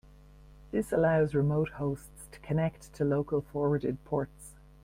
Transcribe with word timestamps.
This 0.71 0.91
allows 0.91 1.35
remote 1.35 1.69
hosts 1.73 2.27
to 2.31 2.39
connect 2.39 2.91
to 2.93 3.05
local 3.05 3.41
forwarded 3.41 4.03
ports. 4.03 4.55